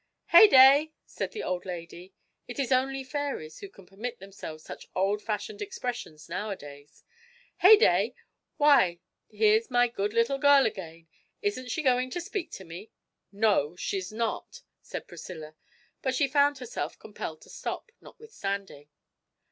'Heyday!' 0.29 0.93
said 1.05 1.31
the 1.31 1.43
old 1.43 1.63
lady 1.63 2.11
(it 2.47 2.57
is 2.57 2.71
only 2.71 3.03
fairies 3.03 3.59
who 3.59 3.69
can 3.69 3.85
permit 3.85 4.17
themselves 4.17 4.63
such 4.63 4.87
old 4.95 5.21
fashioned 5.21 5.61
expressions 5.61 6.27
nowadays). 6.27 7.03
'Heyday, 7.57 8.15
why, 8.57 8.99
here's 9.29 9.69
my 9.69 9.87
good 9.87 10.11
little 10.13 10.39
girl 10.39 10.65
again! 10.65 11.07
Isn't 11.43 11.69
she 11.69 11.83
going 11.83 12.09
to 12.09 12.19
speak 12.19 12.49
to 12.53 12.63
me?' 12.63 12.89
'No, 13.31 13.75
she's 13.75 14.11
not,' 14.11 14.63
said 14.81 15.07
Priscilla 15.07 15.53
but 16.01 16.15
she 16.15 16.27
found 16.27 16.57
herself 16.57 16.97
compelled 16.97 17.41
to 17.41 17.51
stop, 17.51 17.91
notwithstanding. 18.01 18.89